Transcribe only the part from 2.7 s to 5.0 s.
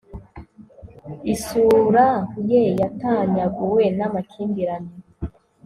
yatanyaguwe namakimbirane